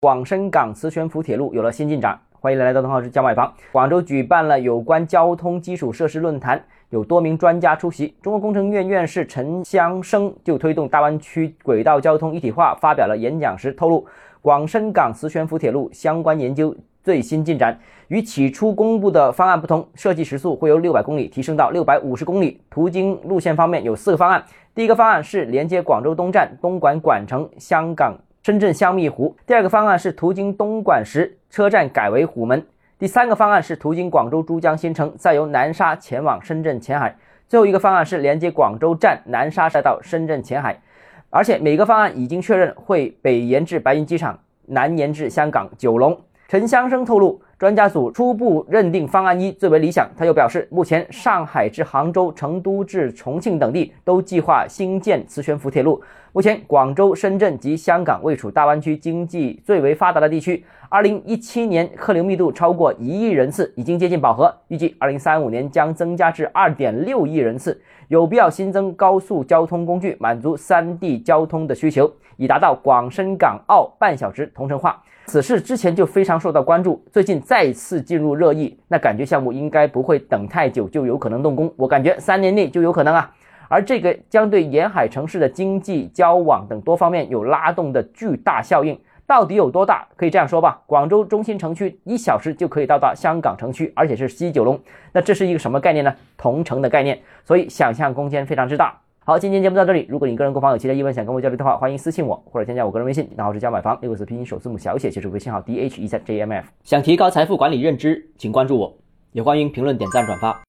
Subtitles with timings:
[0.00, 2.16] 广深港磁悬浮铁路有了新进展。
[2.30, 3.52] 欢迎来到东浩之家买房。
[3.72, 8.14] 广州举办了有关交通基础设施论坛，有多名专家出席。
[8.22, 14.06] 中国工程院院士陈香生就推动大湾区轨道交通一体化发表了演讲时透露，
[14.40, 16.72] 广深港磁悬浮铁路相关研究
[17.02, 17.76] 最新进展。
[18.06, 22.60] 与起初公布的方案不同，设计时速会由六百公里提升到六百五十公里。
[22.70, 24.44] 途经路线方面有四个方案，
[24.76, 28.16] 第一个方案是连接广州东站、东莞莞城、香港。
[28.48, 29.36] 深圳香蜜湖。
[29.46, 32.66] 第二个方案是途经东莞时车站改为虎门。
[32.98, 37.14] 第三个方案是途经广州珠江新城，再由南沙前往深圳前海。
[37.46, 40.80] 最后一个方案是连接广州站南沙再到深圳前海。
[41.28, 46.18] 而且每个方案已经确认会北延至白云机场，南延至香港九龙。
[46.48, 47.42] 陈香生透露。
[47.58, 50.08] 专家组初步认定方案一最为理想。
[50.16, 56.00] 他又表示，目前上海至杭州、成都至重庆等地都计划新建磁悬浮铁路。
[56.32, 60.64] 目前，广州、深圳及香港位处大湾区经济最为发达的地区。
[60.88, 64.54] 二零一七年客流密度超过一亿人次，已经接近饱和。
[64.68, 75.02] 预计二零三五年将增加至二点六亿人次，有必要新增高速交通工具，满足三地交通的需求，以达到广深港澳半小时同城化。
[75.26, 83.34] 此事之前就非常受到关注，最近再次进入热议，那感觉项目应该不会等太久就有可能动工，我感觉三年内就有可能啊。
[83.70, 90.06] 而这个将对沿海城市的经济交往等多方面有拉动的巨大效应，到底有多大？
[90.14, 94.78] 可以这样说吧，广州中心城区一小时就可以到达香港城区，而且是西九龙，
[95.14, 96.14] 那这是一个什么概念呢？
[96.36, 98.94] 同城的概念，所以想象空间非常之大。
[99.28, 100.06] 好，今天节目到这里。
[100.08, 106.66] 如果你个人购房有其他疑问，想跟我交流的话，欢迎私信我或者添加我个人微信，然后是加买房六个字拼音首字母小写，就是微信号 d h 一三 j m f。
[106.82, 108.96] 想提高财富管理认知，请关注我，
[109.32, 110.62] 也欢迎评论、点赞、转发。